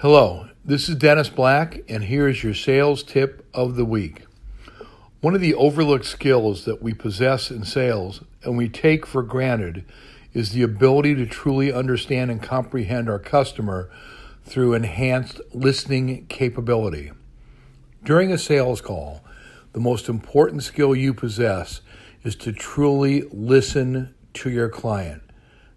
Hello, 0.00 0.48
this 0.64 0.88
is 0.88 0.96
Dennis 0.96 1.28
Black, 1.28 1.82
and 1.86 2.04
here 2.04 2.26
is 2.26 2.42
your 2.42 2.54
sales 2.54 3.02
tip 3.02 3.46
of 3.52 3.76
the 3.76 3.84
week. 3.84 4.24
One 5.20 5.34
of 5.34 5.42
the 5.42 5.52
overlooked 5.52 6.06
skills 6.06 6.64
that 6.64 6.80
we 6.80 6.94
possess 6.94 7.50
in 7.50 7.66
sales 7.66 8.24
and 8.42 8.56
we 8.56 8.70
take 8.70 9.04
for 9.04 9.22
granted 9.22 9.84
is 10.32 10.52
the 10.52 10.62
ability 10.62 11.16
to 11.16 11.26
truly 11.26 11.70
understand 11.70 12.30
and 12.30 12.42
comprehend 12.42 13.10
our 13.10 13.18
customer 13.18 13.90
through 14.42 14.72
enhanced 14.72 15.38
listening 15.52 16.24
capability. 16.28 17.12
During 18.02 18.32
a 18.32 18.38
sales 18.38 18.80
call, 18.80 19.22
the 19.74 19.80
most 19.80 20.08
important 20.08 20.62
skill 20.62 20.96
you 20.96 21.12
possess 21.12 21.82
is 22.24 22.36
to 22.36 22.54
truly 22.54 23.24
listen 23.30 24.14
to 24.32 24.48
your 24.48 24.70
client, 24.70 25.20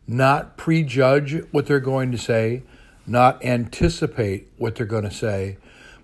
not 0.08 0.56
prejudge 0.56 1.44
what 1.52 1.66
they're 1.66 1.82
going 1.82 2.14
to 2.14 2.18
say 2.18 2.64
not 3.06 3.44
anticipate 3.44 4.52
what 4.58 4.76
they're 4.76 4.86
going 4.86 5.04
to 5.04 5.12
say, 5.12 5.58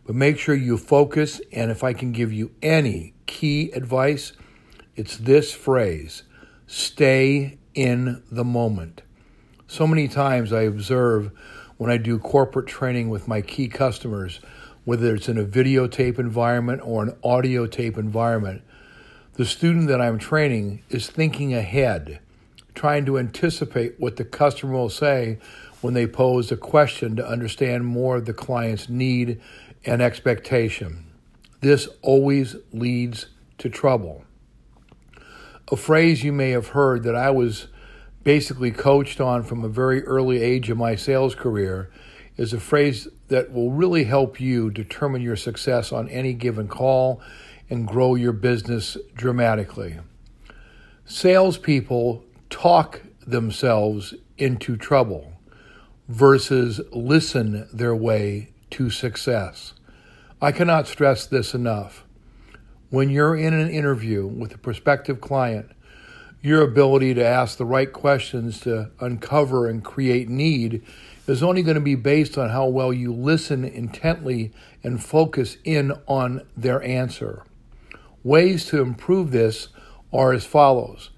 but 0.06 0.16
make 0.16 0.38
sure 0.38 0.56
you 0.56 0.78
focus. 0.78 1.42
And 1.52 1.72
if 1.72 1.84
I 1.84 1.94
can 1.94 2.12
give 2.12 2.34
you 2.34 2.52
any 2.62 3.14
key 3.26 3.72
advice, 3.72 4.34
it's 4.96 5.18
this 5.18 5.54
phrase 5.54 6.24
stay 6.68 7.58
in 7.74 8.22
the 8.32 8.44
moment. 8.44 9.02
So 9.68 9.88
many 9.88 10.08
times 10.08 10.52
I 10.52 10.64
observe 10.64 11.32
when 11.78 11.90
I 11.90 11.98
do 11.98 12.20
corporate 12.20 12.68
training 12.68 13.10
with 13.10 13.28
my 13.28 13.42
key 13.42 13.68
customers, 13.68 14.40
whether 14.84 15.16
it's 15.16 15.30
in 15.30 15.38
a 15.38 15.46
videotape 15.46 16.20
environment 16.20 16.82
or 16.84 17.04
an 17.04 17.16
audio 17.24 17.66
tape 17.68 17.98
environment, 17.98 18.62
the 19.36 19.46
student 19.46 19.88
that 19.88 20.02
I'm 20.02 20.20
training 20.20 20.84
is 20.90 21.10
thinking 21.10 21.54
ahead, 21.54 22.20
trying 22.76 23.06
to 23.06 23.18
anticipate 23.18 24.00
what 24.00 24.18
the 24.18 24.26
customer 24.26 24.74
will 24.74 24.90
say 24.90 25.38
when 25.82 25.94
they 25.94 26.08
pose 26.08 26.52
a 26.52 26.58
question 26.58 27.16
to 27.16 27.28
understand 27.28 27.86
more 27.86 28.18
of 28.18 28.26
the 28.26 28.34
client's 28.34 28.90
need 28.90 29.40
and 29.86 30.02
expectation. 30.02 31.06
This 31.62 31.88
always 32.02 32.56
leads 32.72 33.28
to 33.60 33.70
trouble. 33.70 34.24
A 35.72 35.76
phrase 35.76 36.24
you 36.24 36.34
may 36.34 36.52
have 36.52 36.70
heard 36.70 37.04
that 37.04 37.16
I 37.16 37.30
was 37.30 37.68
basically 38.24 38.72
coached 38.72 39.22
on 39.22 39.44
from 39.44 39.64
a 39.64 39.70
very 39.70 40.04
early 40.04 40.42
age 40.42 40.70
of 40.70 40.78
my 40.78 40.96
sales 40.96 41.36
career 41.36 41.92
is 42.38 42.54
a 42.54 42.60
phrase 42.60 43.08
that 43.28 43.52
will 43.52 43.72
really 43.72 44.06
help 44.06 44.40
you 44.40 44.70
determine 44.70 45.22
your 45.22 45.36
success 45.36 45.92
on 45.92 46.10
any 46.10 46.34
given 46.34 46.68
call 46.68 47.22
and 47.70 47.88
grow 47.88 48.16
your 48.16 48.32
business 48.34 48.98
dramatically. 49.14 49.98
Salespeople 51.06 52.24
talk 52.50 53.02
themselves 53.26 54.14
into 54.38 54.76
trouble 54.76 55.34
versus 56.10 56.82
listen 56.92 57.70
their 57.72 57.96
way 57.96 58.50
to 58.72 58.90
success. 58.90 59.74
I 60.42 60.52
cannot 60.52 60.88
stress 60.88 61.28
this 61.28 61.54
enough. 61.54 62.04
When 62.90 63.12
you're 63.12 63.36
in 63.36 63.54
an 63.54 63.70
interview 63.70 64.26
with 64.26 64.56
a 64.56 64.58
prospective 64.58 65.22
client, 65.22 65.70
your 66.42 66.64
ability 66.64 67.14
to 67.14 67.26
ask 67.26 67.58
the 67.58 67.66
right 67.66 67.94
questions 67.94 68.60
to 68.62 68.90
uncover 69.00 69.68
and 69.68 69.84
create 69.84 70.30
need 70.30 70.82
is 71.28 71.44
only 71.44 71.62
going 71.62 71.76
to 71.76 71.82
be 71.82 71.96
based 71.96 72.40
on 72.40 72.50
how 72.50 72.66
well 72.66 72.92
you 72.92 73.14
listen 73.14 73.64
intently 73.64 74.52
and 74.84 75.04
focus 75.04 75.58
in 75.64 75.92
on 76.08 76.42
their 76.58 76.82
answer. 76.82 77.44
Ways 78.24 78.66
to 78.68 78.82
improve 78.82 79.30
this 79.30 79.68
are 80.12 80.34
as 80.34 80.46
follows. 80.46 81.12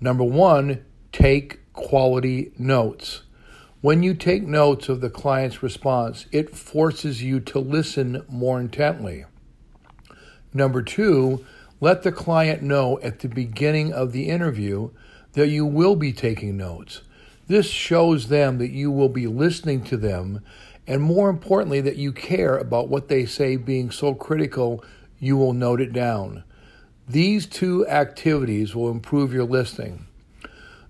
Number 0.00 0.24
one, 0.24 0.84
take 1.12 1.72
quality 1.72 2.52
notes. 2.58 3.22
When 3.80 4.02
you 4.02 4.14
take 4.14 4.42
notes 4.42 4.88
of 4.88 5.00
the 5.00 5.08
client's 5.08 5.62
response, 5.62 6.26
it 6.32 6.56
forces 6.56 7.22
you 7.22 7.38
to 7.40 7.60
listen 7.60 8.24
more 8.28 8.58
intently. 8.58 9.24
Number 10.52 10.82
two, 10.82 11.46
let 11.80 12.02
the 12.02 12.10
client 12.10 12.60
know 12.60 12.98
at 13.04 13.20
the 13.20 13.28
beginning 13.28 13.92
of 13.92 14.10
the 14.10 14.28
interview 14.28 14.90
that 15.34 15.46
you 15.46 15.64
will 15.64 15.94
be 15.94 16.12
taking 16.12 16.56
notes. 16.56 17.02
This 17.46 17.70
shows 17.70 18.26
them 18.26 18.58
that 18.58 18.72
you 18.72 18.90
will 18.90 19.08
be 19.08 19.28
listening 19.28 19.84
to 19.84 19.96
them, 19.96 20.40
and 20.88 21.00
more 21.00 21.30
importantly, 21.30 21.80
that 21.82 21.96
you 21.96 22.10
care 22.10 22.56
about 22.56 22.88
what 22.88 23.06
they 23.06 23.26
say 23.26 23.54
being 23.54 23.92
so 23.92 24.12
critical, 24.12 24.84
you 25.20 25.36
will 25.36 25.52
note 25.52 25.80
it 25.80 25.92
down. 25.92 26.42
These 27.08 27.46
two 27.46 27.86
activities 27.86 28.74
will 28.74 28.90
improve 28.90 29.32
your 29.32 29.44
listening. 29.44 30.07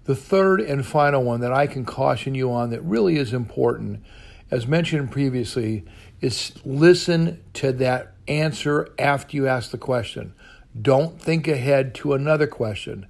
The 0.09 0.17
third 0.17 0.63
and 0.63 0.87
final 0.87 1.23
one 1.23 1.43
that 1.43 1.53
I 1.53 1.67
can 1.67 1.85
caution 1.85 2.35
you 2.35 2.51
on 2.51 2.71
that 2.71 2.81
really 2.81 3.19
is 3.19 3.35
important, 3.35 4.03
as 4.51 4.67
mentioned 4.67 5.13
previously, 5.13 5.85
is 6.23 6.55
listen 6.65 7.45
to 7.53 7.73
that 7.73 8.15
answer 8.27 8.89
after 8.99 9.37
you 9.37 9.47
ask 9.47 9.71
the 9.71 9.77
question. 9.77 10.33
Don't 10.81 11.21
think 11.21 11.47
ahead 11.47 11.95
to 11.97 12.15
another 12.15 12.47
question. 12.47 13.07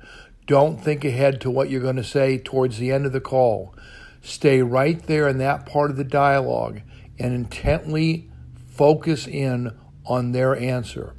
Don't 0.49 0.83
think 0.83 1.05
ahead 1.05 1.41
to 1.43 1.53
what 1.53 1.71
you're 1.71 1.81
going 1.81 1.95
to 1.95 2.03
say 2.03 2.37
towards 2.37 2.79
the 2.79 2.91
end 2.91 3.07
of 3.07 3.13
the 3.13 3.21
call. 3.21 3.77
Stay 4.21 4.61
right 4.61 5.01
there 5.05 5.29
in 5.29 5.39
that 5.39 5.67
part 5.67 5.93
of 5.93 5.97
the 5.97 6.03
dialogue 6.03 6.81
and 7.17 7.33
intently 7.33 8.29
focus 8.75 9.29
in 9.29 9.71
on 10.05 10.33
their 10.33 10.57
answer. 10.57 11.15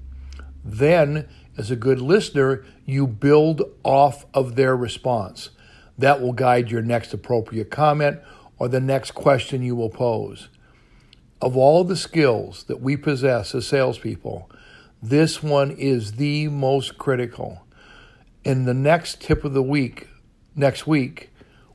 Then, 0.61 1.29
as 1.57 1.71
a 1.71 1.77
good 1.77 2.01
listener, 2.01 2.65
you 2.85 3.07
build 3.07 3.61
off 3.85 4.25
of 4.33 4.57
their 4.57 4.75
response. 4.75 5.51
That 5.99 6.21
will 6.21 6.31
guide 6.31 6.71
your 6.71 6.81
next 6.81 7.13
appropriate 7.13 7.69
comment 7.69 8.19
or 8.57 8.69
the 8.69 8.79
next 8.79 9.11
question 9.11 9.61
you 9.61 9.75
will 9.75 9.89
pose. 9.89 10.47
Of 11.41 11.57
all 11.57 11.83
the 11.83 11.97
skills 11.97 12.63
that 12.63 12.81
we 12.81 12.95
possess 12.95 13.53
as 13.53 13.67
salespeople, 13.67 14.49
this 15.03 15.43
one 15.43 15.71
is 15.71 16.13
the 16.13 16.47
most 16.47 16.97
critical. 16.97 17.65
In 18.45 18.63
the 18.63 18.73
next 18.73 19.21
tip 19.21 19.43
of 19.43 19.53
the 19.53 19.61
week, 19.61 20.07
next 20.55 20.87
week, 20.87 21.31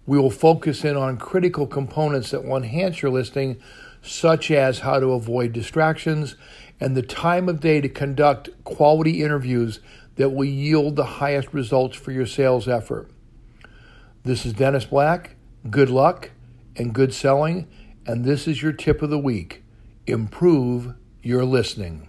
we 0.07 0.19
will 0.19 0.31
focus 0.31 0.85
in 0.85 0.97
on 0.97 1.19
critical 1.19 1.67
components 1.67 2.31
that 2.31 2.45
will 2.45 2.57
enhance 2.57 3.03
your 3.03 3.11
listing, 3.11 3.61
such 4.01 4.51
as 4.51 4.81
how 4.81 5.01
to 5.01 5.13
avoid 5.13 5.53
distractions 5.53 6.35
and 6.81 6.97
the 6.97 7.03
time 7.03 7.47
of 7.47 7.61
day 7.61 7.83
to 7.83 7.91
conduct 7.91 8.49
quality 8.65 9.23
interviews 9.23 9.81
that 10.17 10.31
will 10.31 10.47
yield 10.47 10.97
the 10.97 11.05
highest 11.05 11.53
results 11.53 11.97
for 11.97 12.11
your 12.11 12.27
sales 12.27 12.67
effort. 12.67 13.11
This 14.27 14.47
is 14.47 14.55
Dennis 14.55 14.87
Black. 14.87 15.37
Good 15.69 15.91
luck 15.91 16.31
and 16.77 16.95
good 16.95 17.13
selling. 17.13 17.69
And 18.07 18.25
this 18.25 18.49
is 18.49 18.63
your 18.63 18.73
tip 18.73 19.03
of 19.03 19.11
the 19.11 19.19
week 19.19 19.63
improve 20.07 20.95
your 21.23 21.45
listening. 21.45 22.09